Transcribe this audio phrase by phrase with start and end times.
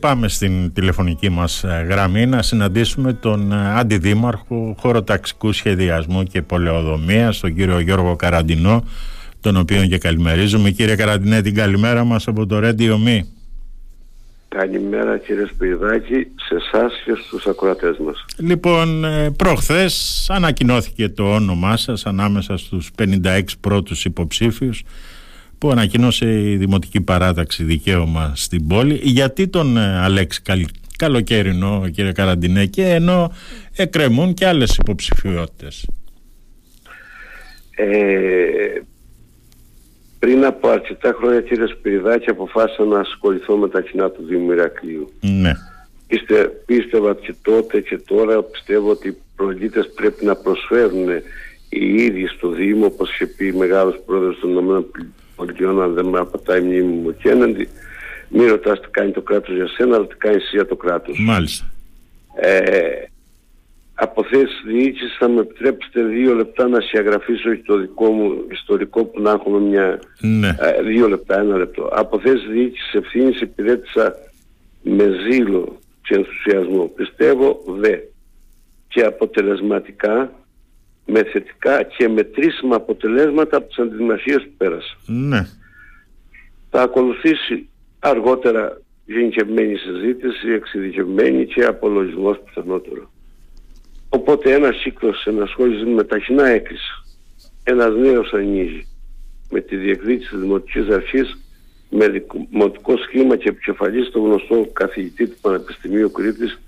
[0.00, 7.40] Πάμε στην τηλεφωνική μας ε, γραμμή να συναντήσουμε τον ε, Αντιδήμαρχο Χωροταξικού Σχεδιασμού και Πολεοδομίας,
[7.40, 8.84] τον κύριο Γιώργο Καραντινό,
[9.40, 10.70] τον οποίο και καλημερίζουμε.
[10.70, 13.20] Κύριε Καραντινέ, την καλημέρα μας από το Radio Me.
[14.48, 18.24] Καλημέρα κύριε Σπυριδάκη, σε εσάς και στους ακροατές μας.
[18.36, 24.82] Λοιπόν, ε, προχθές ανακοινώθηκε το όνομά σας ανάμεσα στους 56 πρώτους υποψήφιους
[25.60, 29.00] που ανακοίνωσε η Δημοτική Παράταξη Δικαίωμα στην πόλη.
[29.02, 30.64] Γιατί τον ε, Αλέξη Καλ...
[30.96, 33.32] Καλοκαίρινο, κύριε Καραντινέ, και ενώ
[33.76, 35.88] εκκρεμούν και άλλες υποψηφιότητες.
[37.70, 38.80] Ε,
[40.18, 45.12] πριν από αρκετά χρόνια κύριε Σπυριδάκη αποφάσισα να ασχοληθώ με τα κοινά του Δήμου Ηρακλείου.
[45.20, 45.52] Ναι.
[46.06, 51.08] Πίστε, πίστευα και τότε και τώρα πιστεύω ότι οι προλήτες πρέπει να προσφέρουν
[51.68, 54.52] οι ίδιοι στο Δήμο όπως είχε πει μεγάλος πρόεδρος των
[55.48, 57.68] ΗΠΑ αν δεν με απατάει η μνήμη μου και έναντι
[58.28, 61.18] μην ρωτάς τι κάνει το κράτος για σένα αλλά τι κάνει εσύ για το κράτος.
[61.18, 61.70] Μάλιστα.
[62.34, 63.04] Ε,
[63.94, 69.20] από θέση διοίκηση θα με επιτρέψετε δύο λεπτά να συγγραφήσω το δικό μου ιστορικό που
[69.20, 70.00] να έχουμε μια...
[70.20, 70.48] Ναι.
[70.48, 71.88] Ε, δύο λεπτά, ένα λεπτό.
[71.92, 74.14] Από θέση διοίκηση ευθύνης υπηρέτησα
[74.82, 76.84] με ζήλο και ενθουσιασμό.
[76.84, 77.96] Πιστεύω δε
[78.88, 80.32] και αποτελεσματικά
[81.10, 84.96] με θετικά και μετρήσιμα αποτελέσματα από τις αντιδημασίες που πέρασα.
[85.06, 85.46] Ναι.
[86.70, 93.10] Θα ακολουθήσει αργότερα γενικευμένη συζήτηση, εξειδικευμένη και απολογισμός πιθανότερο.
[94.08, 96.92] Οπότε ένας κύκλος ενασχόλησης με τα κοινά έκλεισε.
[97.62, 98.86] Ένας νέος ανοίγει
[99.50, 101.38] με τη διεκδίκηση της Δημοτικής Αρχής
[101.90, 106.60] με δημοτικό σχήμα και επικεφαλής το γνωστό καθηγητή του Πανεπιστημίου Κρήτης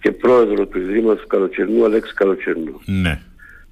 [0.00, 2.80] και πρόεδρο του Ιδρύματος Καλοκαιρνού Αλέξη Καλοκαιρνού.
[2.84, 3.20] Ναι.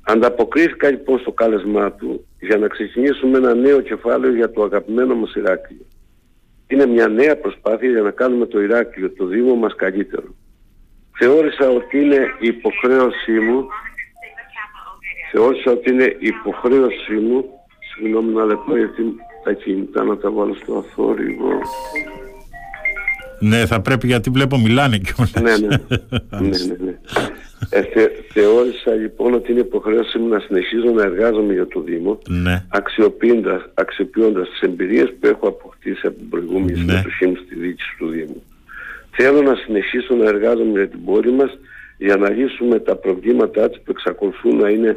[0.07, 5.35] Ανταποκρίθηκα λοιπόν στο κάλεσμά του για να ξεκινήσουμε ένα νέο κεφάλαιο για το αγαπημένο μας
[5.35, 5.87] Ηράκλειο.
[6.67, 10.35] Είναι μια νέα προσπάθεια για να κάνουμε το Ηράκλειο, το Δήμο μας καλύτερο
[11.19, 13.67] θεώρησα ότι είναι υποχρέωσή μου
[15.33, 17.45] θεώρησα ότι είναι υποχρέωσή μου
[17.95, 19.03] συγγνώμη να λεπτό γιατί
[19.45, 21.49] τα κινητά να τα βάλω στο αθόρυβο
[23.39, 26.99] ναι θα πρέπει γιατί βλέπω μιλάνε και ναι ναι ναι, ναι, ναι.
[27.71, 32.19] Ε, θε, θεώρησα λοιπόν ότι είναι υποχρέωσή μου να συνεχίζω να εργάζομαι για το Δήμο
[32.29, 32.65] ναι.
[32.69, 36.79] αξιοποιώντας, αξιοποιώντας τις εμπειρίες που έχω αποκτήσει από την προηγούμενη ναι.
[36.79, 38.43] συμμετοχή μου στη διοίκηση του Δήμου.
[39.11, 41.59] Θέλω να συνεχίσω να εργάζομαι για την πόλη μας
[41.99, 44.97] για να λύσουμε τα προβλήματά της που εξακολουθούν να είναι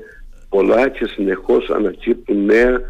[0.49, 2.81] πολλά και συνεχώς ανακύπτουν νέα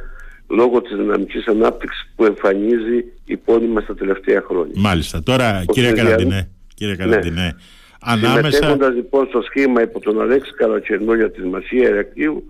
[0.49, 4.73] λόγω της δυναμικής ανάπτυξης που εμφανίζει η πόλη μας τα τελευταία χρόνια.
[4.75, 5.23] Μάλιστα.
[5.23, 7.05] Τώρα Ο κύριε Καραντινέ, κύριε ναι.
[7.05, 7.51] Καραντινέ, ναι.
[7.99, 8.51] Ανάμεσα...
[8.51, 12.43] Συμμετέχοντας λοιπόν στο σχήμα υπό τον Αλέξη Καλατσερνό για τη Δημασία Ερακλείου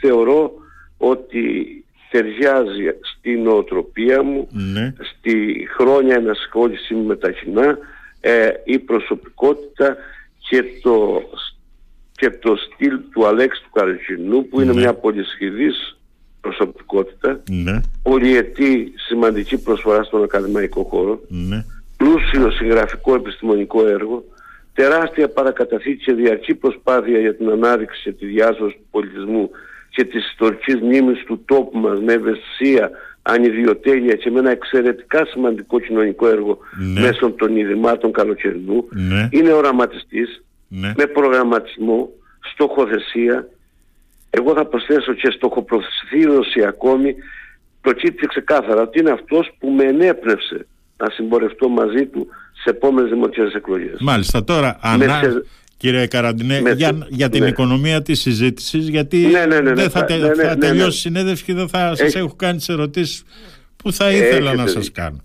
[0.00, 0.52] θεωρώ
[0.96, 4.94] ότι ταιριάζει στην νοοτροπία μου, ναι.
[5.16, 7.78] στη χρόνια ενασχόλησή μου με τα κοινά,
[8.20, 9.96] ε, η προσωπικότητα
[10.48, 11.22] και το,
[12.12, 14.80] και το στυλ του Αλέξη του Καρλιχινού που είναι Ναι.
[14.80, 15.98] μια πολυσχηδής
[16.40, 21.64] προσωπικότητα, Ναι, πολυετή σημαντική προσφορά στον ακαδημαϊκό χώρο, ναι,
[22.04, 24.24] πλούσιο συγγραφικό επιστημονικό έργο,
[24.74, 29.50] τεράστια παρακαταθήκη και διαρκή προσπάθεια για την ανάδειξη και τη διάσωση του πολιτισμού
[29.90, 32.90] και της ιστορικής μνήμης του τόπου μας με ευαισθησία,
[33.22, 36.58] ανιδιοτέλεια και με ένα εξαιρετικά σημαντικό κοινωνικό έργο
[36.94, 37.00] Ναι.
[37.00, 38.88] μέσω των Ιδρυμάτων Καλοκαιρινού.
[38.90, 40.92] ναι, Είναι οραματιστής, ναι.
[40.96, 42.10] με προγραμματισμό,
[42.52, 43.48] στοχοθεσία.
[44.30, 47.14] Εγώ θα προσθέσω και στοχοπροθεσίωση ακόμη.
[47.80, 50.66] Προκύπτει ξεκάθαρα ότι είναι αυτός που με ενέπνευσε
[51.04, 52.26] να συμπορευτώ μαζί του
[52.62, 53.96] σε επόμενες δημοτικές εκλογές.
[54.00, 54.44] Μάλιστα.
[54.44, 55.20] Τώρα, Με ανά...
[55.22, 55.44] σε-
[55.76, 57.48] κύριε Καραντινέ, με- για, για την ναι.
[57.48, 60.48] οικονομία της συζήτησης, γιατί Ναι, ναι, ναι, ναι, δεν θα, θα- τε- ναι, ναι, θα
[60.54, 60.86] ναι, τελειώσει ναι.
[60.88, 63.22] η συνέντευξη και δεν θα σας Έχει- έχω κάνει τις ερωτήσεις
[63.76, 65.02] που θα ήθελα Έχετε να σας δίκιο.
[65.02, 65.16] κάνω.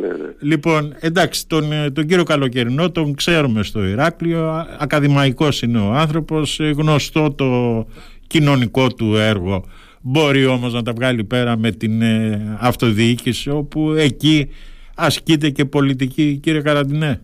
[0.00, 0.28] Ναι, ναι.
[0.40, 5.92] Λοιπόν, εντάξει, τον, ε, τον κύριο Καλοκαιρινό τον ξέρουμε στο Ηράκλειο, α- ακαδημαϊκός είναι ο
[5.92, 7.86] άνθρωπος, ε, γνωστό το
[8.26, 9.64] κοινωνικό του έργο.
[10.00, 14.48] Μπορεί όμως να τα βγάλει πέρα με την ε, αυτοδιοίκηση όπου εκεί
[14.98, 17.20] ασκείται και πολιτική, κύριε Καραντινέ;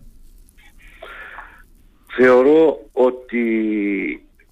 [2.17, 3.43] Θεωρώ ότι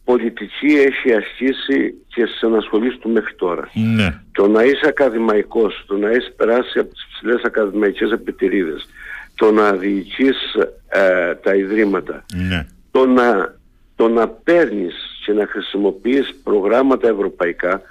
[0.03, 3.69] πολιτική έχει ασκήσει και στις ανασχολήσεις του μέχρι τώρα.
[3.73, 8.87] Ναι, Το να είσαι ακαδημαϊκός, το να είσαι περάσει από τις ψηλές ακαδημαϊκές επιτηρίδες,
[9.35, 10.37] το να διοικείς
[10.87, 13.55] ε, τα ιδρύματα, ναι, το να,
[13.95, 14.93] το να παίρνεις
[15.25, 17.81] και να χρησιμοποιείς προγράμματα ευρωπαϊκά,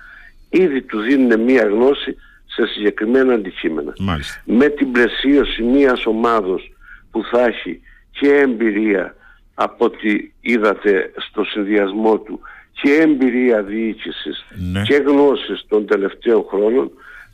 [0.50, 2.16] ήδη του δίνουν μία γνώση
[2.54, 3.92] σε συγκεκριμένα αντικείμενα.
[3.98, 4.42] μάλιστα.
[4.44, 6.72] Με την πλαισίωση μίας ομάδος
[7.10, 9.14] που θα έχει και εμπειρία
[9.54, 12.40] από ό,τι είδατε στο συνδυασμό του
[12.82, 14.82] και εμπειρία διοίκησης Ναι.
[14.82, 16.90] και γνώσεις των τελευταίων χρόνων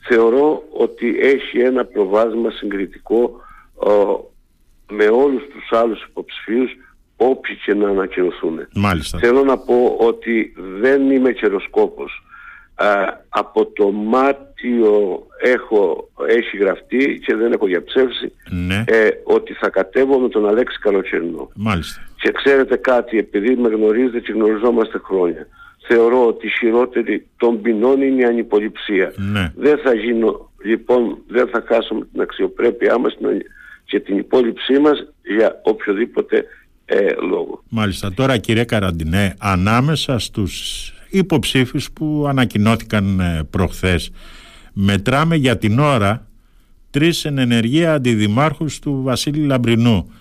[0.08, 3.40] θεωρώ ότι έχει ένα προβάδισμα συγκριτικό
[3.74, 3.92] ο,
[4.90, 6.70] με όλους τους άλλους υποψηφίους
[7.16, 8.68] όποιοι και να ανακοινωθούν.
[8.74, 9.18] Μάλιστα.
[9.18, 12.22] Θέλω να πω ότι δεν είμαι καιροσκόπος.
[13.28, 13.90] από το
[14.62, 18.84] Μάρτιο έχω, έχει γραφτεί και δεν έχω διαψεύσει Ναι.
[18.86, 21.50] ε, ότι θα κατέβω με τον Αλέξη Καλοτσερνό.
[21.54, 22.00] Μάλιστα.
[22.20, 25.46] Και ξέρετε κάτι, επειδή με γνωρίζετε και γνωριζόμαστε χρόνια,
[25.88, 29.12] θεωρώ ότι η χειρότερη των ποινών είναι η ανυποληψία.
[29.16, 29.52] Ναι.
[29.56, 33.42] Δεν θα γίνω, λοιπόν, δεν θα χάσουμε την αξιοπρέπειά μας την-
[33.84, 35.06] και την υπόλοιψή μας
[35.36, 36.44] για οποιοδήποτε
[36.84, 37.62] ε, λόγο.
[37.68, 38.12] Μάλιστα.
[38.14, 44.10] Τώρα κύριε Καραντινέ, ανάμεσα στους υποψήφιους που ανακοινώθηκαν ε, προχθές,
[44.80, 46.26] μετράμε για την ώρα
[46.90, 50.12] τρεις εν ενεργεία αντιδημάρχους του Βασίλη Λαμπρινού.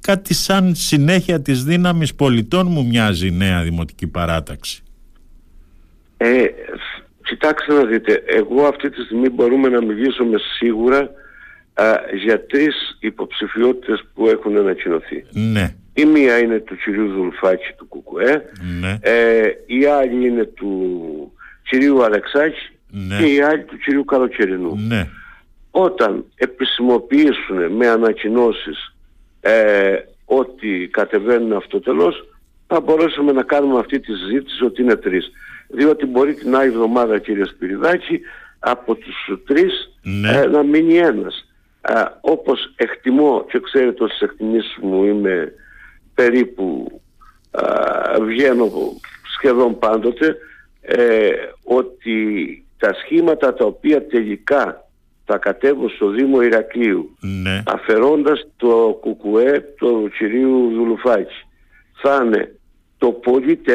[0.00, 4.82] Κάτι σαν συνέχεια της δύναμης πολιτών μου μοιάζει η νέα δημοτική παράταξη.
[6.16, 6.44] Ε,
[7.22, 11.10] κοιτάξτε να δείτε, εγώ αυτή τη στιγμή μπορούμε να μιλήσουμε σίγουρα
[11.74, 11.84] α,
[12.24, 15.24] για τρεις υποψηφιότητες που έχουν ανακοινωθεί.
[15.32, 18.42] Ναι, Η μία είναι του κυρίου Δουλφάκη του ΚΚΕ,
[18.80, 21.32] ναι, ε, η άλλη είναι του
[21.68, 23.18] κυρίου Αλεξάκη Ναι.
[23.18, 24.76] και η άλλη του κυρίου Καλοκαιρινού.
[24.86, 25.08] ναι,
[25.70, 28.94] Όταν επισημοποιήσουν με ανακοινώσεις
[29.40, 29.94] ε,
[30.24, 32.28] ότι κατεβαίνουν αυτοτελώς
[32.66, 35.30] θα μπορέσουμε να κάνουμε αυτή τη συζήτηση ότι είναι τρεις.
[35.68, 38.20] Διότι μπορεί την άλλη εβδομάδα κύριε Σπυριδάκη
[38.58, 40.30] από τους τρεις Ναι.
[40.30, 41.48] ε, να μείνει ένας.
[41.80, 45.52] Α, όπως εκτιμώ και ξέρετε ότι στις εκτιμήσεις μου είμαι
[46.14, 47.00] περίπου
[47.50, 47.64] α,
[48.20, 48.70] βγαίνω
[49.36, 50.36] σχεδόν πάντοτε
[50.80, 51.30] ε,
[51.64, 54.88] ότι τα σχήματα τα οποία τελικά
[55.24, 61.34] θα κατέβουν στο Δήμο Ηρακλείου ναι, αφαιρώντας το κουκουέ του κυρίου Δουλουφάκη
[62.02, 62.50] θα είναι
[62.98, 63.70] το πολύ 4,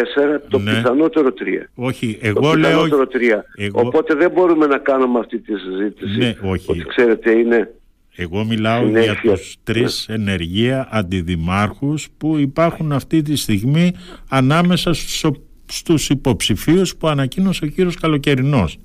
[0.50, 0.71] το Ναι.
[0.74, 1.69] πιθανότερο 3.
[1.75, 2.56] όχι, Το εγώ λέω...
[2.56, 3.44] πιθανότερο 3.
[3.56, 6.18] εγώ- Οπότε δεν μπορούμε να κάνουμε αυτή τη συζήτηση.
[6.18, 6.71] Ναι, όχι.
[6.71, 7.74] Ότι ξέρετε είναι
[8.15, 9.18] Εγώ μιλάω Συνέχεια.
[9.24, 13.92] για τους τρεις ενεργεία αντιδημάρχους που υπάρχουν αυτή τη στιγμή
[14.30, 18.77] ανάμεσα στους, ο- στους υποψηφίους που ανακοίνωσε ο κύριος Καλοκαιρινός.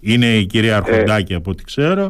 [0.00, 2.04] Είναι η κυρία Αρχοντάκη από ό,τι ξέρω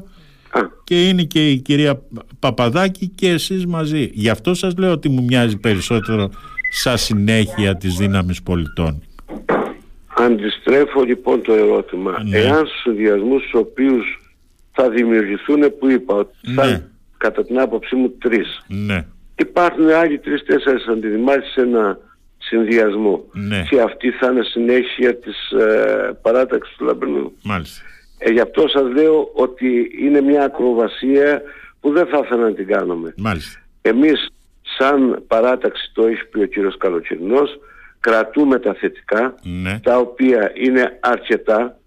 [0.51, 2.03] α, και είναι και η κυρία
[2.39, 4.11] Παπαδάκη και εσείς μαζί.
[4.13, 6.31] Γι' αυτό σας λέω ότι μου μοιάζει περισσότερο
[6.71, 9.03] σαν συνέχεια της δύναμης πολιτών.
[10.17, 12.23] Αντιστρέφω λοιπόν το ερώτημα.
[12.25, 12.39] Ναι.
[12.39, 14.19] Εάν στους συνδυασμούς στους οποίους
[14.73, 16.71] θα δημιουργηθούν που είπα ότι θα Ναι.
[16.71, 18.65] είναι, κατά την άποψή μου τρεις.
[18.67, 19.05] Ναι,
[19.37, 21.99] Υπάρχουν άλλοι τρεις-τέσσερις αντιδημάρχοι σε ένα
[22.51, 23.25] συνδυασμό.
[23.33, 23.67] Ναι.
[23.71, 27.33] Και αυτή θα είναι συνέχεια της ε, παράταξης του Λαμπρινού.
[27.45, 27.83] μάλιστα.
[28.19, 31.43] Ε, γι' αυτό σας λέω ότι είναι μια ακροβασία
[31.81, 33.15] που δεν θα ήθελα να την κάνουμε.
[33.17, 33.61] Μάλιστα.
[33.83, 34.29] Εμείς
[34.79, 37.59] σαν παράταξη το έχει πει ο κύριος Καλοκαιρινός
[38.01, 41.79] κρατούμε τα θετικά Ναι, τα οποία είναι αρκετά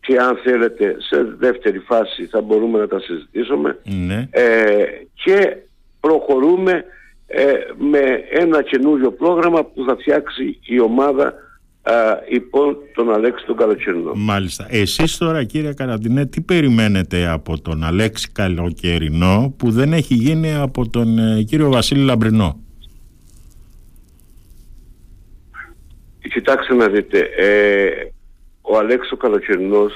[0.00, 4.28] και αν θέλετε σε δεύτερη φάση θα μπορούμε να τα συζητήσουμε ναι.
[4.30, 4.84] ε,
[5.14, 5.56] και
[6.00, 6.84] προχωρούμε
[7.26, 7.98] ε, με
[8.30, 11.34] ένα καινούριο πρόγραμμα που θα φτιάξει η ομάδα
[11.82, 11.92] α,
[12.28, 14.12] υπό τον Αλέξη τον Καλοκαιρινό.
[14.14, 14.66] Μάλιστα.
[14.70, 20.88] Εσείς τώρα κύριε Καραντινέ τι περιμένετε από τον Αλέξη Καλοκαιρινό που δεν έχει γίνει από
[20.88, 22.60] τον ε, κύριο Βασίλη Λαμπρινό;
[26.32, 27.88] Κοιτάξτε να δείτε, ε,
[28.60, 29.92] ο Αλέξης ο Καλοκαιρινός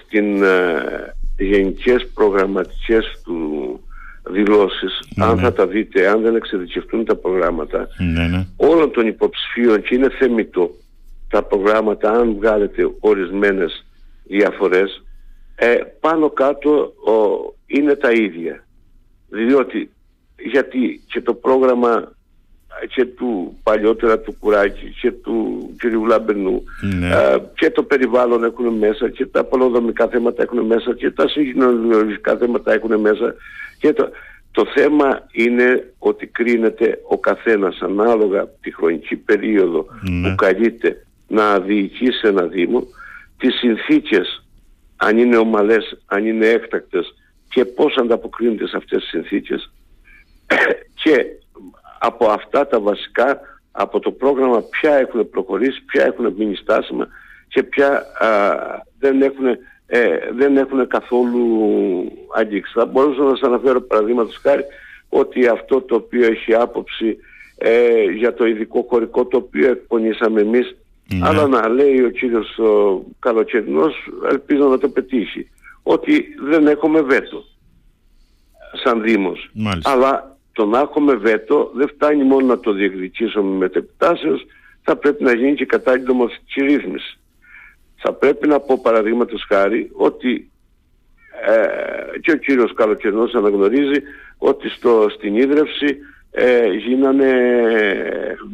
[0.00, 3.80] στην ε, γενικές προγραμματικές του
[4.30, 5.42] δηλώσεις, αν Ναι.
[5.42, 8.46] θα τα δείτε, αν δεν εξειδικευτούν τα προγράμματα, Ναι, ναι.
[8.56, 10.70] όλων των υποψηφίων και είναι θεμητό
[11.30, 13.84] τα προγράμματα αν βγάλετε ορισμένες
[14.24, 15.02] διαφορές
[15.54, 17.12] ε, πάνω κάτω ο,
[17.66, 18.64] είναι τα ίδια
[19.28, 19.90] διότι
[20.38, 22.12] γιατί και το πρόγραμμα
[22.94, 26.06] και του παλιότερα του Κουράκη και του κ.
[26.08, 26.62] Λαμπενού
[26.98, 27.08] Ναι.
[27.08, 32.36] ε, και το περιβάλλον έχουν μέσα και τα πολυδομικά θέματα έχουν μέσα και τα συγγνωμιολογικά
[32.36, 33.34] θέματα έχουν μέσα
[33.78, 34.08] και το,
[34.50, 40.28] το θέμα είναι ότι κρίνεται ο καθένας ανάλογα τη χρονική περίοδο Ναι.
[40.28, 42.86] που καλείται να διοικήσει ένα Δήμο
[43.38, 44.40] τις συνθήκες
[44.96, 47.14] αν είναι ομαλές, αν είναι έκτακτες
[47.48, 49.70] και πώς ανταποκρίνεται σε αυτές τις συνθήκες
[51.02, 51.26] και
[51.98, 53.40] από αυτά τα βασικά
[53.72, 57.08] από το πρόγραμμα ποια έχουν προχωρήσει, ποια έχουν μείνει στάσιμα
[57.48, 58.28] και ποια α,
[58.98, 59.46] δεν, έχουν,
[59.86, 61.46] ε, δεν έχουν καθόλου
[62.34, 62.72] αγγίξει.
[62.76, 64.64] Θα μπορούσα να σας αναφέρω παραδείγματος χάρη
[65.08, 67.16] ότι αυτό το οποίο έχει άποψη
[67.58, 70.76] ε, για το ειδικό χωρικό το οποίο εκπονήσαμε εμείς
[71.14, 71.28] Ναι.
[71.28, 73.94] αλλά να λέει ο κύριος ο, Καλοκαιρινός
[74.30, 75.50] ελπίζω να το πετύχει
[75.82, 77.44] ότι δεν έχουμε βέτο
[78.84, 79.50] σαν Δήμος.
[79.54, 79.90] Μάλιστα.
[79.90, 84.46] Αλλά το να έχουμε βέτο δεν φτάνει μόνο να το διεκδικήσουμε με τεπτάσεως,
[84.82, 87.18] θα πρέπει να γίνει και κατάλληλη νομοθετική ρύθμιση.
[87.96, 90.50] Θα πρέπει να πω παραδείγματος χάρη ότι
[91.46, 94.00] ε, και ο κύριος Καλοκαιρινός αναγνωρίζει
[94.38, 95.98] ότι στο, στην ίδρυυση
[96.30, 97.32] ε, γίνανε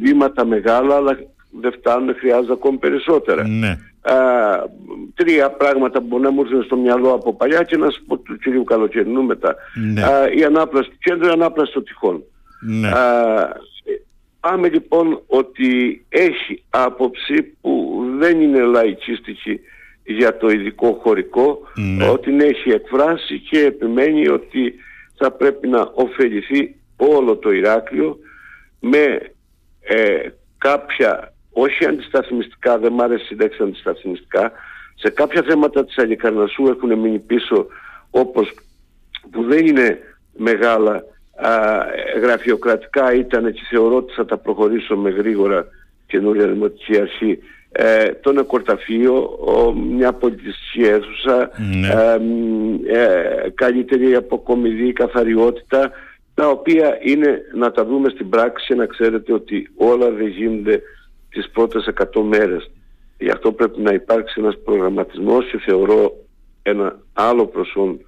[0.01, 1.19] βήματα μεγάλα αλλά
[1.61, 3.47] δεν φτάνουν, χρειάζεται ακόμη περισσότερα.
[3.47, 3.77] Ναι.
[5.15, 8.17] Τρία πράγματα που μπορεί να μου έρθουν στο μυαλό από παλιά και να σου πω
[8.17, 9.55] του κυρίου Καλοκαιρινού μετά.
[9.93, 10.01] Ναι.
[10.35, 12.23] η ανάπλαση του κέντρου, η ανάπλαση των τυχών.
[12.61, 12.89] Ναι.
[14.39, 19.59] πάμε λοιπόν ότι έχει άποψη που δεν είναι λαϊκίστικη
[20.03, 22.07] για το ειδικό χωρικό, Ναι.
[22.09, 24.73] ότι την έχει εκφράσει και επιμένει ότι
[25.17, 28.17] θα πρέπει να ωφεληθεί όλο το Ηράκλειο
[28.79, 29.31] με
[29.81, 34.51] ε, κάποια, όχι αντισταθμιστικά, δεν μ' άρεσε η λέξη αντισταθμιστικά,
[34.95, 37.67] σε κάποια θέματα της Αλικαρνασσού έχουν μείνει πίσω
[38.09, 38.53] όπως
[39.31, 39.99] που δεν είναι
[40.37, 41.03] μεγάλα
[41.35, 41.51] α,
[42.21, 45.67] γραφειοκρατικά ήταν και θεωρώ ότι θα τα προχωρήσω με γρήγορα
[46.07, 47.39] καινούρια δημοτική αρχή
[47.75, 51.87] ε, το νεκορταφείο, ο, μια πολιτιστική αίθουσα, Ναι.
[51.87, 55.91] ε, μ, ε, καλύτερη αποκομιδή, καθαριότητα,
[56.33, 60.81] τα οποία είναι να τα δούμε στην πράξη και να ξέρετε ότι όλα δεν γίνονται
[61.33, 62.71] τις πρώτες 100 μέρες.
[63.17, 66.11] Γι' αυτό πρέπει να υπάρξει ένας προγραμματισμός και θεωρώ
[66.61, 67.99] ένα άλλο προσόν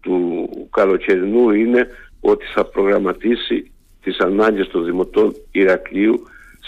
[0.00, 1.86] του καλοκαιρινού είναι
[2.20, 3.72] ότι θα προγραμματίσει
[4.02, 6.22] τις ανάγκες των δημοτών Ηρακλείου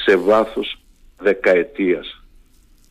[0.05, 0.79] σε βάθος
[1.19, 2.25] δεκαετίας.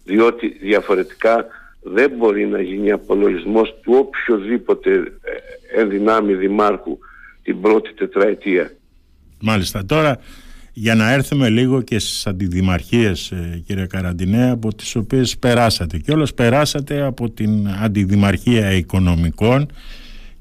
[0.03, 1.45] Διότι διαφορετικά
[1.81, 6.97] δεν μπορεί να γίνει απολογισμός του οποιοδήποτε ε, ενδυνάμει δημάρχου
[7.43, 8.71] την πρώτη τετραετία.
[9.41, 9.85] Μάλιστα.
[9.85, 10.19] Τώρα
[10.77, 16.11] για να έρθουμε λίγο και στις αντιδημαρχίες ε, κύριε Καραντινέ από τις οποίες περάσατε και
[16.11, 19.67] όλος περάσατε από την αντιδημαρχία οικονομικών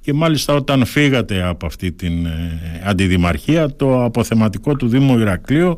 [0.00, 5.74] και μάλιστα όταν φύγατε από αυτή την ε, αντιδημαρχία το αποθεματικό του Δήμου Ηρακλείου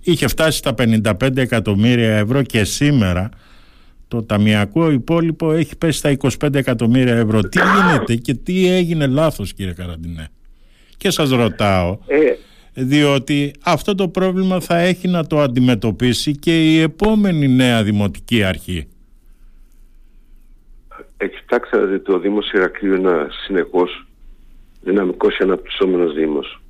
[0.00, 3.28] είχε φτάσει στα 55 εκατομμύρια ευρώ και σήμερα
[4.08, 7.40] το ταμιακό υπόλοιπο έχει πέσει στα 25 εκατομμύρια ευρώ.
[7.40, 10.28] Τι γίνεται και τι έγινε λάθος κύριε Καραντινέ;
[10.96, 12.16] Και σας ρωτάω Ε,
[12.76, 18.86] διότι αυτό το πρόβλημα θα έχει να το αντιμετωπίσει και η επόμενη νέα δημοτική αρχή.
[21.16, 24.06] ε, κοιτάξτε να δείτε, ο Δήμος Ηρακλείου είναι ένας συνεχώς
[24.82, 26.60] δυναμικός και αναπτυσσόμενος Δήμος.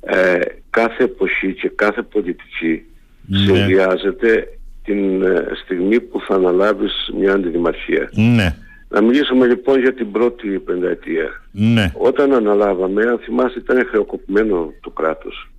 [0.00, 0.38] Ε,
[0.70, 2.82] κάθε εποχή και κάθε πολιτική
[3.26, 3.38] Ναι.
[3.38, 8.10] συνδυάζεται την ε, στιγμή που θα αναλάβεις μια αντιδημαρχία.
[8.14, 8.56] Ναι,
[8.88, 11.28] Να μιλήσουμε λοιπόν για την πρώτη πενταετία.
[11.52, 15.50] ναι, Όταν αναλάβαμε, αν θυμάστε, ήταν χρεοκοπημένο το κράτος.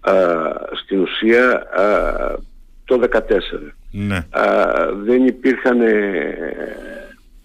[0.00, 0.12] Α,
[0.84, 2.36] στην ουσία α,
[2.84, 3.18] το 2014.
[3.90, 6.36] ναι, Α, δεν υπήρχαν ε,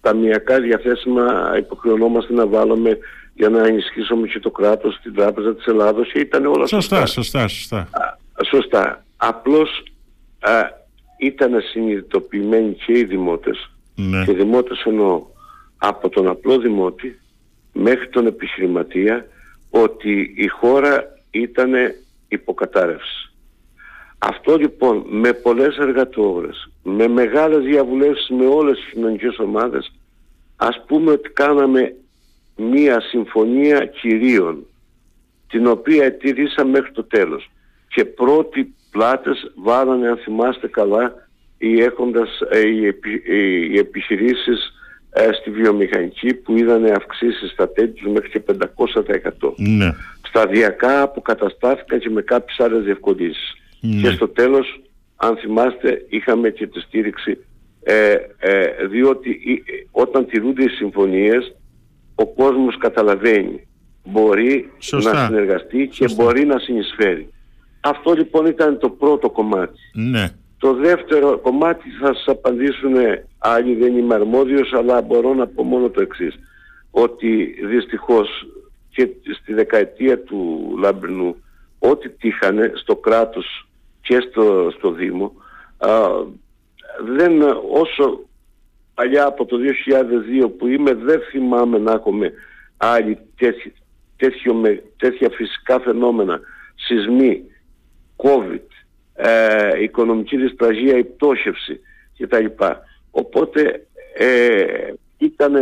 [0.02, 2.98] ταμιακά διαθέσιμα, υποχρεωνόμαστε να βάλουμε
[3.34, 7.48] για να ενισχύσουμε και το κράτος στην Τράπεζα της Ελλάδος και ήταν όλα σωστά, σωστά,
[7.48, 7.78] σωστά.
[7.78, 9.04] Α, Σωστά.
[9.18, 9.84] Απλώς
[10.40, 10.52] α,
[11.18, 13.70] ήταν συνειδητοποιημένοι και οι δημότες
[14.00, 15.26] Ναι, και δημότες εννοώ.
[15.78, 17.20] Από τον απλό δημότη
[17.74, 19.28] μέχρι τον επιχειρηματία
[19.70, 21.74] ότι η χώρα ήταν
[22.28, 23.34] υποκατάρρευσης.
[24.18, 29.92] Αυτό λοιπόν με πολλές εργατόρες, με μεγάλες διαβουλεύσεις με όλες τις κοινωνικές ομάδες
[30.62, 31.96] ας πούμε ότι κάναμε
[32.56, 34.66] μία συμφωνία κυρίων
[35.50, 37.52] την οποία ετηρήσαμε μέχρι το τέλος.
[37.88, 41.29] Και πρώτοι πλάτες βάλανε αν θυμάστε καλά
[41.60, 44.74] οι, έχοντας, ε, οι, επι, οι, οι επιχειρήσεις
[45.14, 48.42] ε, στη βιομηχανική που είδαν αυξήσεις στα τέλη τους μέχρι και
[49.42, 49.54] 500%.
[49.58, 49.94] ναι,
[50.28, 53.54] Σταδιακά αποκαταστάθηκαν και με κάποιες άλλες διευκολύνσεις.
[53.80, 54.02] Ναι.
[54.02, 54.82] Και στο τέλος,
[55.16, 57.38] αν θυμάστε, είχαμε και τη στήριξη
[57.84, 59.30] ε, ε, διότι
[59.66, 61.56] ε, όταν τηρούνται οι συμφωνίες
[62.16, 63.68] ο κόσμος καταλαβαίνει
[64.04, 65.14] μπορεί Σωστά.
[65.14, 66.24] να συνεργαστεί και Σωστά.
[66.24, 67.30] μπορεί να συνεισφέρει.
[67.82, 69.80] Αυτό λοιπόν ήταν το πρώτο κομμάτι.
[69.94, 72.94] ναι, Το δεύτερο κομμάτι θα σας απαντήσουν
[73.38, 76.36] άλλοι δεν είμαι αρμόδιος αλλά μπορώ να πω μόνο το εξής.
[76.92, 78.48] Ότι δυστυχώς
[78.90, 79.10] και
[79.42, 81.36] στη δεκαετία του Λαμπρινού
[81.80, 83.68] ό,τι τύχανε στο κράτος
[84.02, 85.34] και στο, στο Δήμο
[85.78, 85.90] α,
[87.16, 88.20] δεν όσο
[88.94, 89.58] παλιά από το
[90.46, 92.32] 2002 που είμαι δεν θυμάμαι να έχουμε
[92.78, 93.72] άλλη τέτοια,
[94.18, 96.40] τέτοιο, με- τέτοια φυσικά φαινόμενα
[96.76, 97.44] σεισμοί,
[98.18, 98.68] COVID,
[99.22, 101.80] ε, οικονομική δυσπραγία, η πτώχευση
[102.18, 102.46] κτλ.
[103.12, 105.56] Οπότε ε, ήταν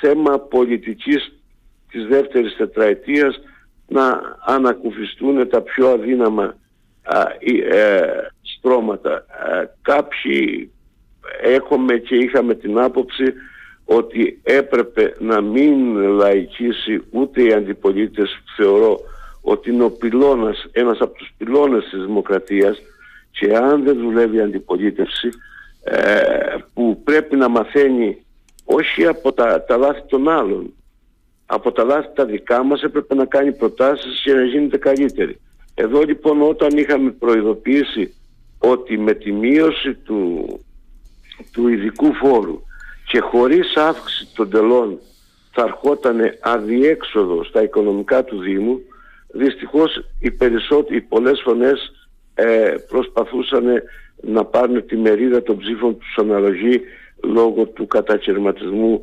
[0.00, 1.32] θέμα πολιτικής
[1.90, 3.40] της δεύτερης τετραετίας
[3.86, 6.56] να ανακουφιστούν τα πιο αδύναμα
[7.02, 8.00] α, ή, ε,
[8.42, 9.24] στρώματα.
[9.50, 10.70] Ε, κάποιοι
[11.42, 13.32] έχουμε και είχαμε την άποψη
[13.84, 19.00] ότι έπρεπε να μην λαϊκίσει ούτε οι αντιπολίτες θεωρώ
[19.40, 22.78] ότι είναι ο πυλώνας, ένας από τους πυλώνες της δημοκρατίας
[23.30, 25.28] και αν δεν δουλεύει η αντιπολίτευση
[25.84, 28.24] ε, που πρέπει να μαθαίνει
[28.64, 30.74] όχι από τα, τα λάθη των άλλων
[31.52, 35.40] από τα λάθη τα δικά μας έπρεπε να κάνει προτάσεις για να γίνεται καλύτερη.
[35.74, 38.14] Εδώ λοιπόν όταν είχαμε προειδοποιήσει
[38.58, 40.46] ότι με τη μείωση του,
[41.52, 42.62] του ειδικού φόρου
[43.06, 44.98] και χωρίς αύξηση των τελών
[45.50, 48.80] θα ερχόταν αδιέξοδο στα οικονομικά του Δήμου,
[49.32, 53.64] δυστυχώς οι, περισσότεροι, οι πολλές φωνές ε, προσπαθούσαν
[54.22, 56.80] να πάρουν τη μερίδα των ψήφων που τους αναλογεί
[57.22, 59.02] λόγω του κατακαιρματισμού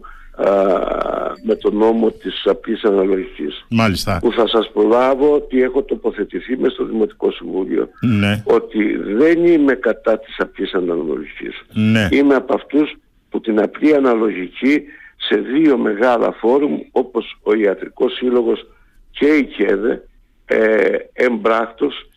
[1.44, 3.66] με τον νόμο της απλής αναλογικής.
[3.70, 4.20] Μάλιστα.
[4.22, 8.44] Που θα σας προλάβω ότι έχω τοποθετηθεί μες στο Δημοτικό Συμβούλιο ναι.
[8.46, 11.62] ότι δεν είμαι κατά της απλής αναλογικής.
[11.74, 12.08] Ναι.
[12.12, 12.96] Είμαι από αυτούς
[13.30, 14.84] που την απλή αναλογική
[15.18, 18.68] σε δύο μεγάλα φόρουμ όπως ο Ιατρικός Σύλλογος
[19.12, 20.02] και η ΚΕΔΕ
[20.48, 22.10] ε, εμπράκτος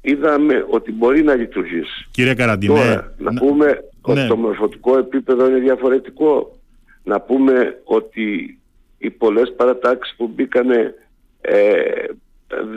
[0.00, 2.06] είδαμε ότι μπορεί να λειτουργήσει.
[2.10, 4.26] Κύριε Καραντινέ, Τώρα, να, πούμε ότι ναι.
[4.26, 6.58] το μορφωτικό επίπεδο είναι διαφορετικό.
[7.02, 8.58] Να πούμε ότι
[8.98, 10.94] οι πολλές παρατάξεις που μπήκανε
[11.40, 11.82] ε,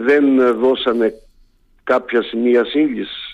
[0.06, 1.14] δεν δώσανε
[1.84, 3.27] κάποια σημεία σύγκλησης.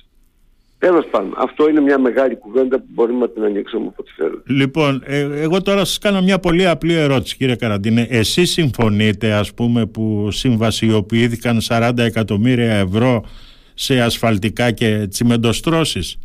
[0.83, 4.41] Τέλος πάντων, αυτό είναι μια μεγάλη κουβέντα που μπορούμε να την ανοίξουμε όποτε θέλουμε.
[4.45, 8.07] Λοιπόν, ε, εγώ τώρα σας κάνω μια πολύ απλή ερώτηση, κύριε Καραντίνε.
[8.09, 13.25] Εσείς συμφωνείτε, ας πούμε, που συμβασιοποιήθηκαν 40 εκατομμύρια ευρώ
[13.73, 16.19] σε ασφαλτικά και τσιμεντοστρώσεις;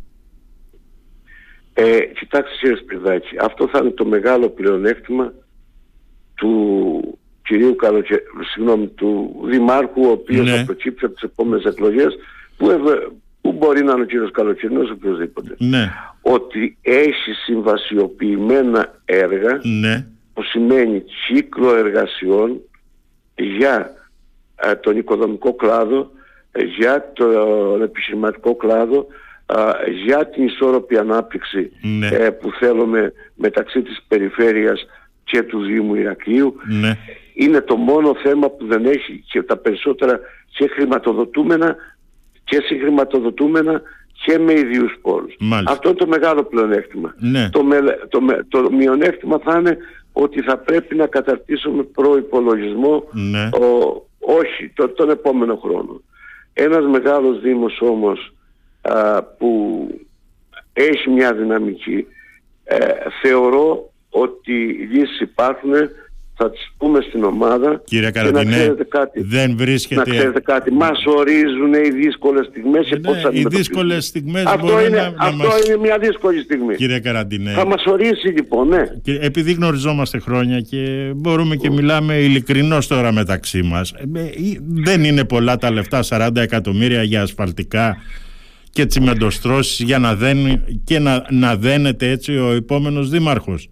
[1.74, 5.32] Ε, κοιτάξτε κύριε Σπυρδάκη, αυτό θα είναι το μεγάλο πλεονέκτημα
[6.34, 8.22] του κυρίου Καλοκε...
[8.52, 10.56] συγγνώμη, του Δημάρχου ο οποίος ναι.
[10.56, 12.16] θα προκύψει από τις επόμενες εκλογές
[12.56, 12.70] που,
[13.40, 15.54] που μπορεί να είναι ο κύριος Καλοκαιρινός οποιοδήποτε.
[15.58, 15.92] Ναι.
[16.22, 20.06] Ότι έχει συμβασιοποιημένα έργα ναι.
[20.34, 22.60] που σημαίνει κύκλο εργασιών
[23.34, 23.90] για
[24.56, 26.10] ε, τον οικοδομικό κλάδο
[26.78, 29.06] για τον επιχειρηματικό κλάδο
[30.04, 32.06] για την ισόρροπη ανάπτυξη ναι.
[32.06, 34.86] ε, που θέλουμε μεταξύ της περιφέρειας
[35.24, 36.54] και του Δήμου Ηρακλείου.
[36.80, 36.96] Ναι.
[37.34, 41.76] Είναι το μόνο θέμα που δεν έχει και τα περισσότερα και χρηματοδοτούμενα
[42.48, 43.82] και συγχρηματοδοτούμενα
[44.24, 45.36] και με ιδίους πόρους.
[45.66, 47.14] Αυτό είναι το μεγάλο πλεονέκτημα.
[47.18, 47.48] Ναι.
[47.50, 47.66] Το,
[48.08, 49.76] το, το μειονέκτημα θα είναι
[50.12, 53.44] ότι θα πρέπει να καταρτήσουμε προϋπολογισμό ναι.
[53.44, 56.02] ο, όχι το, τον επόμενο χρόνο.
[56.52, 58.32] Ένας μεγάλος δήμος όμως
[59.38, 59.86] που
[60.72, 62.06] έχει μια δυναμική
[62.64, 62.76] ε,
[63.22, 65.72] θεωρώ ότι οι λύσεις υπάρχουν
[66.40, 69.22] θα τις πούμε στην ομάδα Κύριε και να ξέρετε κάτι.
[69.22, 70.10] δεν βρίσκεται...
[70.10, 70.72] Να ξέρετε κάτι.
[70.72, 75.46] Μας ορίζουν οι δύσκολες στιγμές και ναι, πώς Οι δύσκολες στιγμές αυτό είναι, να, αυτό
[75.46, 75.66] μας...
[75.66, 76.74] είναι μια δύσκολη στιγμή.
[76.74, 77.50] Κύριε Καραντινέ.
[77.50, 78.82] Θα μας ορίσει λοιπόν, ναι.
[79.02, 84.04] Και επειδή γνωριζόμαστε χρόνια και μπορούμε και μιλάμε ειλικρινώς τώρα μεταξύ μας, ε,
[84.68, 87.96] δεν είναι πολλά τα λεφτά, 40 εκατομμύρια για ασφαλτικά
[88.70, 93.68] και τσιμεντοστρώσεις για να δένει και να, να δένεται έτσι ο επόμενος δήμαρχος.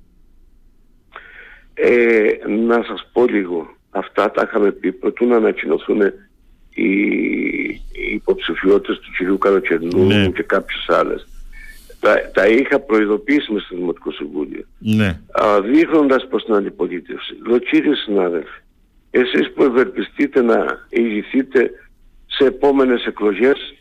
[1.78, 3.76] Ε, να σας πω λίγο.
[3.90, 6.00] Αυτά τα είχαμε πει προτού να ανακοινωθούν
[6.74, 6.90] οι,
[7.92, 10.28] οι υποψηφιότητες του κυρίου Καλοκαιρνού ναι.
[10.28, 11.26] και κάποιες άλλες.
[12.00, 14.64] Τα, τα είχα προειδοποιήσει μες στο Δημοτικό Συμβούλιο.
[14.78, 15.20] Ναι.
[15.30, 17.36] Α, δείχνοντας προς την αντιπολίτευση.
[17.46, 18.60] Λέω κύριε συνάδελφοι,
[19.10, 21.70] εσείς που ευελπιστείτε να ηγηθείτε
[22.26, 23.74] σε επόμενες εκλογές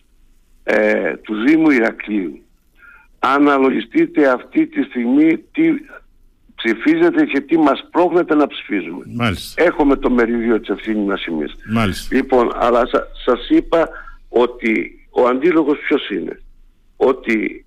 [0.63, 2.39] ε, του Δήμου Ηρακλείου
[3.33, 5.63] αναλογιστείτε αυτή τη στιγμή τι
[6.65, 9.05] ψηφίζετε και τι μας πρόχνετε να ψηφίζουμε.
[9.15, 9.63] Μάλιστα.
[9.63, 11.55] Έχουμε το μερίδιο της ευθύνης μας εμείς.
[11.69, 12.15] Μάλιστα.
[12.15, 13.89] Λοιπόν, αλλά σα, σας είπα
[14.29, 16.39] ότι ο αντίλογος ποιος είναι.
[16.95, 17.64] Ότι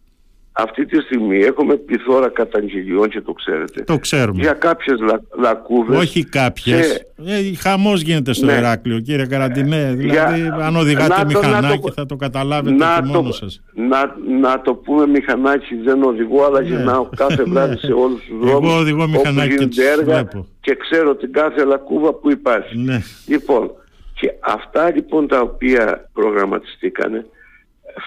[0.60, 3.82] αυτή τη στιγμή έχουμε πληθώρα καταγγελιών και το ξέρετε.
[3.82, 4.40] Το ξέρουμε.
[4.40, 5.98] Για κάποιες λα, λακκούβες.
[5.98, 7.06] Όχι κάποιες.
[7.24, 7.32] Και...
[7.32, 8.52] Ε, χαμός γίνεται στο ναι.
[8.52, 9.94] Ηράκλειο κύριε Καραντινέ.
[9.96, 10.54] Δηλαδή για...
[10.60, 11.92] αν οδηγάτε μηχανάκι το...
[11.92, 13.62] θα το καταλάβετε να και μόνος σας.
[13.74, 16.66] Να, να το πούμε μηχανάκι δεν οδηγώ αλλά ναι.
[16.66, 18.70] γυρνάω κάθε βράδυ σε όλους τους δρόμους.
[18.70, 20.46] Εγώ οδηγώ μηχανάκι όπου και έργα βλέπω.
[20.60, 22.78] και ξέρω την κάθε λακκούβα που υπάρχει.
[22.78, 23.02] Ναι.
[23.26, 23.70] Λοιπόν,
[24.14, 27.26] και αυτά λοιπόν τα οποία προγραμματιστήκανε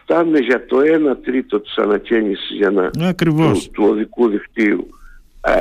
[0.02, 0.78] φτάνουν για το
[1.14, 4.88] 1 τρίτο της ανακαίνησης για να, του, του οδικού δικτύου.
[5.42, 5.52] Ε,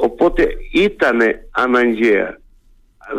[0.00, 1.18] οπότε ήταν
[1.50, 2.40] αναγκαία.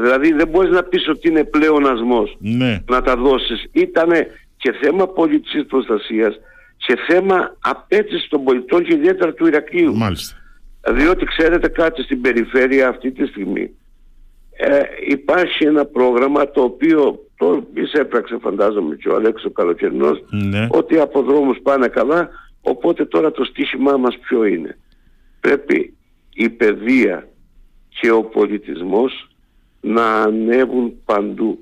[0.02, 2.84] Δηλαδή δεν μπορείς να πεις ότι είναι πλεονασμός ναι.
[2.90, 3.70] να τα δώσεις.
[3.72, 6.40] Ήτανε και θέμα πολιτικής προστασίας
[6.78, 9.96] και θέμα απέτηση των πολιτών και ιδιαίτερα του Ηρακλείου.
[9.96, 10.38] Μάλιστα.
[10.90, 13.72] Διότι ξέρετε κάτι στην περιφέρεια αυτή τη στιγμή
[14.58, 20.68] ε, υπάρχει ένα πρόγραμμα το οποίο το εισέπραξε φαντάζομαι και ο Αλέξο Καλοκαιρινός ναι.
[20.72, 22.30] ότι οι αποδρόμους πάνε καλά
[22.62, 24.78] οπότε τώρα το στίχημά μας ποιο είναι.
[25.40, 25.94] Πρέπει
[26.34, 27.28] η παιδεία
[27.90, 29.28] και ο πολιτισμός
[29.82, 31.60] να ανέβουν παντού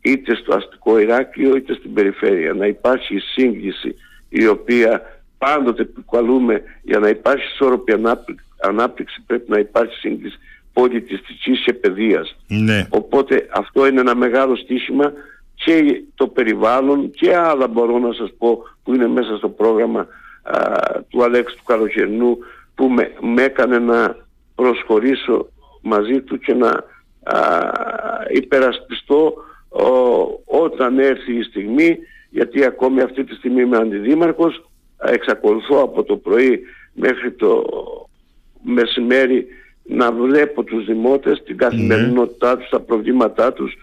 [0.00, 2.54] είτε στο αστικό Ηράκλειο είτε στην περιφέρεια.
[2.54, 3.94] Να υπάρχει σύγκληση
[4.28, 5.02] η οποία
[5.38, 7.92] πάντοτε επικαλούμε για να υπάρχει ισόρροπη
[8.60, 10.38] ανάπτυξη πρέπει να υπάρχει σύγκληση
[10.74, 12.36] πολιτιστικής και παιδείας.
[12.48, 12.86] Ναι.
[12.90, 15.12] Οπότε αυτό είναι ένα μεγάλο στίχημα
[15.54, 20.06] και το περιβάλλον και άλλα μπορώ να σας πω που είναι μέσα στο πρόγραμμα
[21.08, 22.38] του Αλέξη του Καλοκαιρινού
[22.74, 24.16] που με, με έκανε να
[24.54, 25.48] προσχωρήσω
[25.80, 26.84] μαζί του και να
[27.22, 27.48] α,
[28.32, 29.34] υπερασπιστώ
[30.44, 31.98] όταν έρθει η στιγμή
[32.30, 36.60] γιατί ακόμη αυτή τη στιγμή είμαι αντιδήμαρχος εξακολουθώ από το πρωί
[36.92, 37.64] μέχρι το
[38.62, 39.46] μεσημέρι
[39.84, 43.74] να βλέπω τους δημότες, την καθημερινότητά τους, τα προβλήματά τους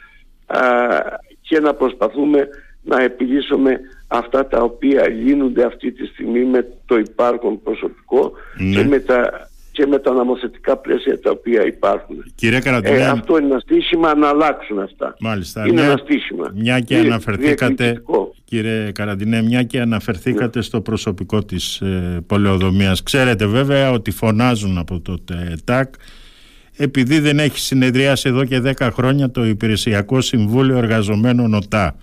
[1.42, 2.48] και να προσπαθούμε
[2.84, 8.76] να επιλύσουμε αυτά τα οποία λύνονται αυτή τη στιγμή με το υπάρχον προσωπικό ναι.
[8.76, 12.16] και, με τα, και με τα νομοθετικά πλαίσια τα οποία υπάρχουν.
[12.36, 15.16] Κύριε ε, αυτό είναι ένα στήσιμα να αλλάξουν αυτά.
[15.20, 15.62] Μάλιστα.
[15.68, 16.52] Είναι μια, ένα στήσιμα.
[16.56, 18.04] Μια και αναφερθήκατε,
[18.44, 20.64] κύριε Καραντινέ, μια και αναφερθήκατε ναι.
[20.64, 23.04] στο προσωπικό της ε, πολεοδομίας.
[23.04, 25.18] Ξέρετε βέβαια ότι φωνάζουν από το
[25.64, 25.94] ΤΑΚ
[26.78, 31.96] επειδή δεν έχει συνεδριάσει εδώ και 10 χρόνια το Υπηρεσιακό Συμβούλιο Εργαζομένων ΟΤΑ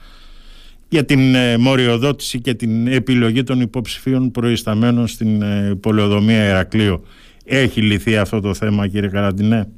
[0.88, 7.04] για την ε, μοριοδότηση και την επιλογή των υποψηφίων προϊσταμένων στην ε, πολεοδομία Ερακλείου.
[7.50, 9.68] Έχει λυθεί αυτό το θέμα κύριε Καραντινέ;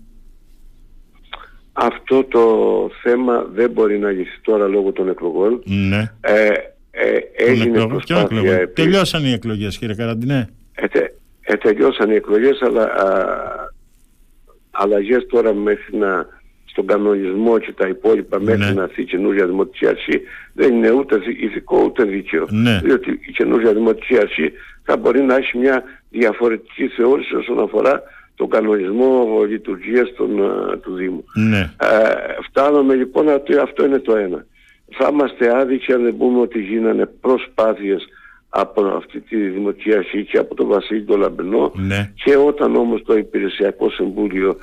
[1.73, 2.45] Αυτό το
[3.03, 5.63] θέμα δεν μπορεί να λυθεί τώρα λόγω των εκλογών.
[5.65, 6.13] Ναι.
[6.21, 6.53] Ε,
[6.91, 8.73] ε, έγινε προσπάθεια...
[8.73, 10.87] Τελειώσαν οι εκλογές κύριε Καραντινέ; Ε,
[11.41, 12.91] ε, τελειώσαν οι εκλογές αλλά
[14.71, 16.27] αλλαγές τώρα μέχρι να
[16.71, 18.73] στον κανονισμό και τα υπόλοιπα μέχρι ναι.
[18.73, 20.21] να έρθει η καινούργια δημοτική αρχή
[20.53, 22.47] δεν είναι ούτε ηθικό ούτε δίκαιο.
[22.51, 22.81] Ναι.
[22.83, 24.53] Διότι η καινούργια δημοτική αρχή
[24.85, 28.03] θα μπορεί να έχει μια διαφορετική θεώρηση όσον αφορά
[28.35, 30.13] τον κανονισμό λειτουργίας
[30.83, 31.25] του Δήμου.
[31.35, 31.59] Ναι.
[31.59, 34.47] Ε, φτάνουμε λοιπόν ότι αυτό είναι το ένα.
[34.91, 38.09] Θα είμαστε άδικοι αν δεν πούμε ότι γίνανε προσπάθειες
[38.49, 42.13] από αυτή τη Δημοτική Αρχή και από τον Βασίλη τον Λαμπενό ναι.
[42.15, 44.57] και όταν όμως το Υπηρεσιακό Συμβούλιο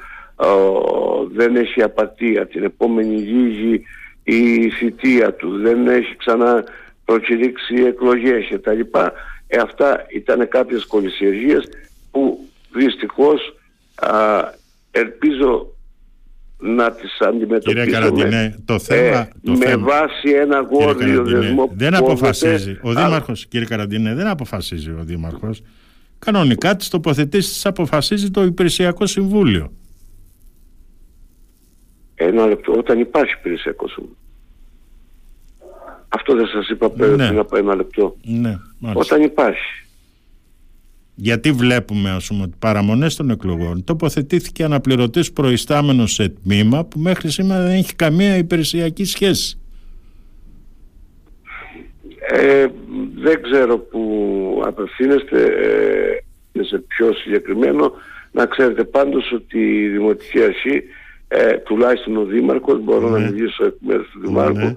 [1.33, 2.47] δεν έχει απατία.
[2.47, 3.83] Την επόμενη λίγη
[4.23, 6.63] η θητεία του δεν έχει ξανά
[7.05, 9.13] προκηρύξει εκλογές και τα λοιπά.
[9.47, 11.69] Ε, αυτά ήταν κάποιες κολυσιεργίες
[12.11, 12.39] που
[12.73, 13.55] δυστυχώς
[13.95, 14.09] α,
[14.91, 15.67] ελπίζω
[16.57, 18.55] να τις αντιμετωπίσουμε.
[18.65, 19.85] Το θέμα, ε, με θέμα.
[19.85, 22.79] βάση ένα γόρδιο δεσμό δεν αποφασίζει.
[22.81, 25.61] Ο Δήμαρχος κύριε Καραντινέ δεν αποφασίζει ο Δήμαρχος.
[26.19, 29.71] Κανονικά τις τοποθετήσεις αποφασίζει το Υπηρεσιακό Συμβούλιο
[32.19, 34.17] ένα λεπτό όταν υπάρχει υπηρεσιακό Συμβούλιο
[36.09, 37.39] αυτό δεν σας είπα πριν ναι.
[37.39, 38.15] από ένα λεπτό.
[38.23, 38.57] Ναι,
[38.93, 39.85] όταν υπάρχει.
[41.15, 47.29] Γιατί βλέπουμε ας πούμε ότι παραμονές των εκλογών τοποθετήθηκε αναπληρωτής προϊστάμενος σε τμήμα που μέχρι
[47.29, 49.59] σήμερα δεν έχει καμία υπηρεσιακή σχέση.
[52.29, 52.67] Ε,
[53.15, 55.43] δεν ξέρω που απευθύνεστε
[56.51, 57.91] ε, σε πιο συγκεκριμένο.
[58.31, 60.83] Να ξέρετε πάντως ότι η Δημοτική Αρχή
[61.27, 63.29] ε, τουλάχιστον ο Δήμαρχος μπορώ να ναι.
[63.29, 64.75] μιλήσω εκ μέρους του Δημάρχου ναι.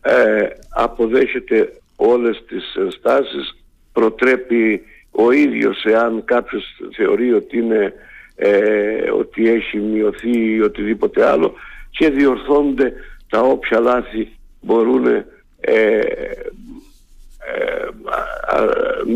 [0.00, 6.64] ε, αποδέχεται όλες τις ενστάσεις προτρέπει ο ίδιος εάν κάποιος
[6.96, 7.92] θεωρεί ότι, είναι,
[8.34, 11.54] ε, ότι έχει μειωθεί ή οτιδήποτε άλλο
[11.90, 12.92] και διορθώνονται
[13.28, 14.28] τα όποια λάθη
[14.60, 15.26] μπορούν ε,
[15.60, 16.00] ε,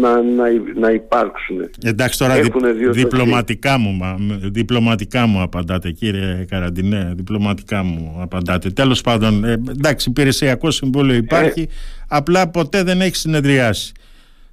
[0.00, 1.56] να, να, να υπάρξουν.
[1.84, 2.34] Εντάξει τώρα
[2.90, 3.98] διπλωματικά μου,
[4.42, 8.70] διπλωματικά μου απαντάτε κύριε Καραντινέ, διπλωματικά μου απαντάτε.
[8.70, 11.68] Τέλος πάντων, ε, εντάξει υπηρεσιακό συμβούλιο υπάρχει,
[12.08, 13.92] απλά ποτέ δεν έχει συνεδριάσει.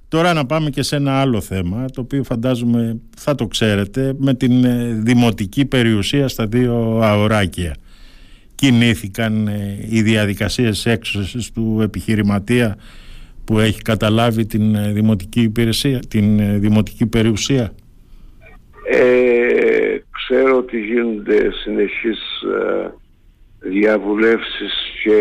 [0.08, 4.34] Τώρα να πάμε και σε ένα άλλο θέμα, το οποίο φαντάζομαι θα το ξέρετε, με
[4.34, 7.74] την ε, δημοτική περιουσία στα δύο αοράκια.
[8.54, 12.76] Κινήθηκαν ε, οι διαδικασίες έξωσης του επιχειρηματία
[13.44, 17.72] που έχει καταλάβει την ε, δημοτική υπηρεσία, την δημοτική περιουσία;
[18.90, 22.18] Ε, ξέρω ότι γίνονται συνεχείς
[23.60, 25.18] διαβουλεύσεις και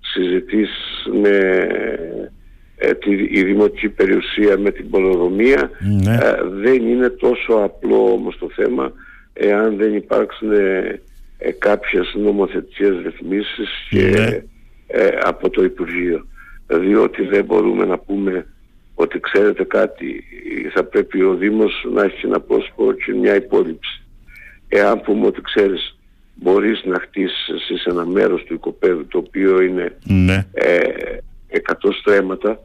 [0.00, 1.66] συζητήσεις με
[2.84, 5.70] ε, τη, η δημοτική περιουσία με την πολεοδομία
[6.02, 6.14] ναι.
[6.14, 8.92] ε, δεν είναι τόσο απλό όμως το θέμα
[9.32, 11.00] εάν δεν υπάρξουν ε,
[11.38, 14.42] ε κάποιες νομοθετικές ρυθμίσεις και, ναι.
[14.86, 16.26] ε, από το Υπουργείο
[16.78, 18.46] διότι δεν μπορούμε να πούμε
[18.94, 20.24] ότι ξέρετε κάτι
[20.74, 24.02] θα πρέπει ο Δήμος να έχει ένα πρόσωπο και μια υπόλοιψη
[24.68, 25.96] εάν πούμε ότι ξέρεις
[26.34, 27.46] μπορείς να χτίσεις
[27.82, 30.46] σε ένα μέρος του οικοπαίδου το οποίο είναι ναι.
[30.52, 30.88] ε,
[31.48, 31.58] 100
[32.00, 32.58] στρέμματα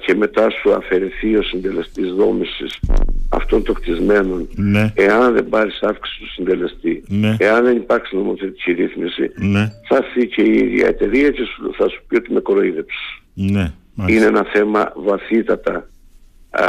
[0.00, 2.80] και μετά σου αφαιρεθεί ο συντελεστής δόμησης
[3.28, 4.92] αυτών των κτισμένων ναι.
[4.94, 7.36] εάν δεν πάρεις αύξηση του συντελεστή ναι.
[7.38, 9.72] εάν δεν υπάρξει νομοθετική ρύθμιση ναι.
[9.88, 11.42] θα έρθει και η ίδια εταιρεία και
[11.76, 13.72] θα σου πει ότι με κοροϊδέψεις ναι,
[14.06, 15.88] είναι ένα θέμα βαθύτατα
[16.50, 16.64] α,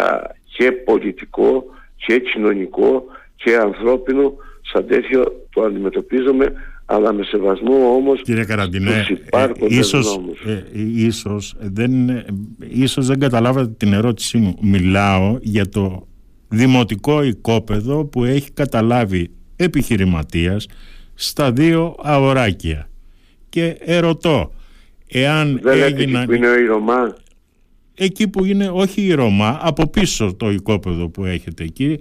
[0.58, 4.34] και πολιτικό και κοινωνικό και ανθρώπινο
[4.72, 6.54] σαν τέτοιο το αντιμετωπίζουμε
[6.92, 10.64] αλλά με σεβασμό όμως Κύριε Καραντινέ, ε, ίσως, ε,
[10.96, 11.92] ίσως, δεν,
[12.70, 14.58] ίσως δεν καταλάβατε την ερώτησή μου.
[14.62, 16.08] Μιλάω για το
[16.48, 20.68] δημοτικό οικόπεδο που έχει καταλάβει επιχειρηματίας
[21.14, 22.90] στα δύο αοράκια.
[23.50, 24.52] Και ερωτώ,
[25.08, 26.26] εάν δεν έγιναν...
[26.26, 27.16] που είναι η Ρωμά;
[27.96, 32.00] Εκεί που είναι όχι η Ρωμά, από πίσω το οικόπεδο που έχετε εκεί,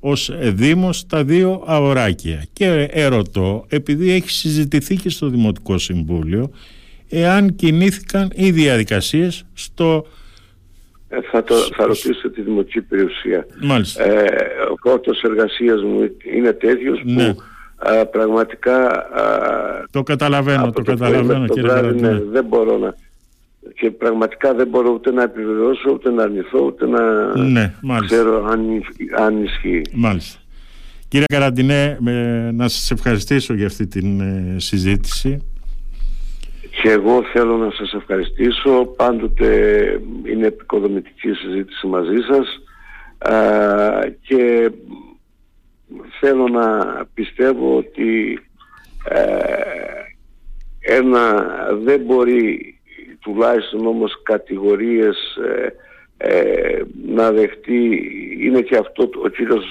[0.00, 2.44] ως Δήμος τα δύο αοράκια.
[2.52, 6.50] Και ερωτώ, επειδή έχει συζητηθεί και στο Δημοτικό Συμβούλιο,
[7.08, 10.06] εάν κινήθηκαν οι διαδικασίες στο...
[11.08, 13.46] Ε, θα, το, θα ρωτήσω τη Δημοτική Περιουσία.
[13.62, 14.04] Μάλιστα.
[14.04, 14.24] Ε,
[14.70, 17.34] ο πρώτος εργασίας μου είναι τέτοιος που ναι.
[18.10, 19.06] πραγματικά...
[19.90, 22.94] το καταλαβαίνω, το, καταλαβαίνω κύριε ναι, δεν μπορώ να
[23.80, 27.74] και πραγματικά δεν μπορώ ούτε να επιβεβαιώσω, ούτε να αρνηθώ, ούτε να ναι,
[28.06, 28.82] ξέρω αν,
[29.18, 29.82] αν ισχύει.
[29.92, 30.38] Μάλιστα.
[31.08, 31.98] Κύριε Καραντινέ,
[32.52, 35.42] να σας ευχαριστήσω για αυτή την ε, συζήτηση.
[36.82, 38.84] Και εγώ θέλω να σας ευχαριστήσω.
[38.96, 39.48] Πάντοτε
[40.24, 42.46] είναι επικοδομητική συζήτηση μαζί σας
[44.20, 44.70] και
[46.20, 48.40] θέλω να πιστεύω ότι
[49.04, 49.24] ε,
[50.80, 51.46] ένα
[51.84, 52.79] δεν μπορεί
[53.20, 55.68] τουλάχιστον όμως κατηγορίες ε,
[56.16, 59.64] ε, να δεχτεί είναι και αυτό ο κύριος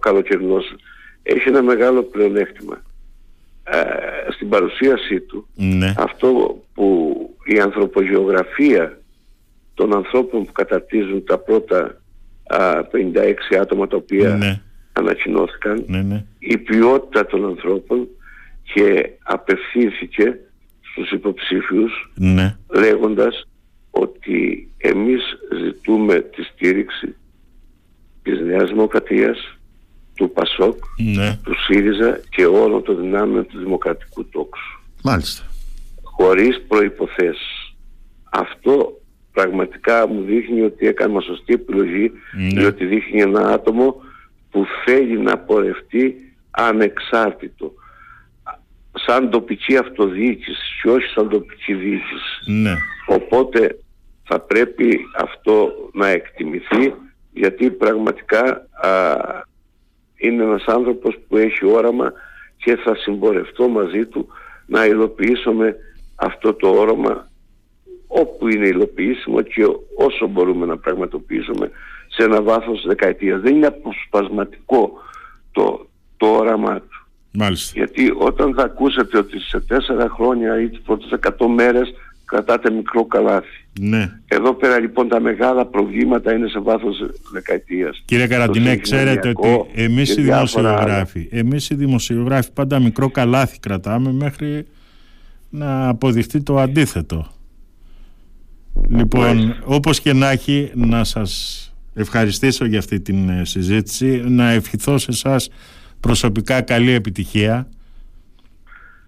[0.00, 0.74] Καλοκαιρινός
[1.22, 2.82] έχει ένα μεγάλο πλεονέκτημα
[3.64, 5.94] ε, στην παρουσίασή του ναι.
[5.96, 8.98] αυτό που η ανθρωπογεωγραφία
[9.74, 12.00] των ανθρώπων που καταρτίζουν τα πρώτα
[12.50, 14.60] 56 άτομα τα οποία ναι.
[14.92, 16.24] ανακοινώθηκαν ναι, ναι.
[16.38, 18.08] η ποιότητα των ανθρώπων
[18.62, 20.38] και απευθύνθηκε
[20.94, 22.56] στους υποψήφιους ναι.
[22.68, 23.46] λέγοντας
[23.90, 25.22] ότι εμείς
[25.64, 27.14] ζητούμε τη στήριξη
[28.22, 29.58] της Νέας Δημοκρατίας,
[30.14, 30.78] του ΠΑΣΟΚ,
[31.16, 31.38] ναι.
[31.42, 34.80] του ΣΥΡΙΖΑ και όλων των δυνάμεων του Δημοκρατικού Τόξου.
[35.02, 35.44] Μάλιστα.
[36.02, 37.74] Χωρίς προϋποθέσεις.
[38.30, 39.00] Αυτό
[39.32, 42.60] πραγματικά μου δείχνει ότι έκανα σωστή επιλογή ναι.
[42.60, 43.96] διότι δείχνει ένα άτομο
[44.50, 46.14] που θέλει να πορευτεί
[46.50, 47.72] ανεξάρτητο
[49.06, 52.42] σαν τοπική αυτοδιοίκησης και όχι σαν τοπική διοίκησης.
[52.46, 52.76] Ναι.
[53.06, 53.78] Οπότε
[54.24, 56.94] θα πρέπει αυτό να εκτιμηθεί
[57.32, 59.16] γιατί πραγματικά α,
[60.16, 62.12] είναι ένας άνθρωπος που έχει όραμα
[62.56, 64.28] και θα συμπορευτώ μαζί του
[64.66, 65.76] να υλοποιήσουμε
[66.14, 67.28] αυτό το όραμα
[68.06, 69.64] όπου είναι υλοποιήσιμο και
[69.96, 71.70] όσο μπορούμε να πραγματοποιήσουμε
[72.08, 73.40] σε ένα βάθος δεκαετίας.
[73.40, 74.92] Δεν είναι αποσπασματικό
[75.52, 75.86] το,
[76.16, 76.93] το όραμά του.
[77.38, 77.72] Μάλιστα.
[77.74, 81.94] Γιατί όταν θα ακούσετε ότι σε τέσσερα χρόνια ή τις πρώτες 100 μέρες
[82.24, 83.64] κρατάτε μικρό καλάθι.
[83.80, 84.10] Ναι.
[84.26, 86.96] Εδώ πέρα λοιπόν τα μεγάλα προβλήματα είναι σε βάθος
[87.32, 88.02] δεκαετίας.
[88.04, 94.66] Κύριε Καραντινέ, ξέρετε ότι εμείς οι δημοσιογράφοι, εμείς οι δημοσιογράφοι πάντα μικρό καλάθι κρατάμε μέχρι
[95.50, 97.26] να αποδειχτεί το αντίθετο.
[98.88, 101.58] Λοιπόν, όπως και να έχει, να σας
[101.94, 105.48] ευχαριστήσω για αυτή την ε, συζήτηση, να ευχηθώ σε εσάς
[106.06, 107.68] προσωπικά καλή επιτυχία.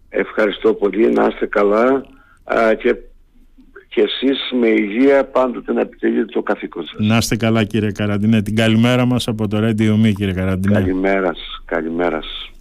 [0.08, 2.04] Ευχαριστώ πολύ, να είστε καλά
[2.44, 2.96] α, και,
[3.88, 7.06] και εσείς με υγεία πάντοτε να επιτελείτε το καθήκον σας.
[7.06, 8.42] Να είστε καλά κύριε Καραντινέ.
[8.42, 10.74] Την καλημέρα μας από το Radio Me κύριε Καραντινέ.
[10.74, 12.55] Καλημέρα σας, καλημέρα σας.